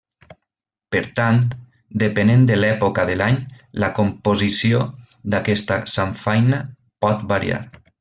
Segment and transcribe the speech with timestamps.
[0.95, 1.37] Per tant,
[2.05, 3.39] depenent de l’època de l’any,
[3.85, 4.83] la composició
[5.35, 6.65] d’aquesta samfaina
[7.07, 7.67] pot variar.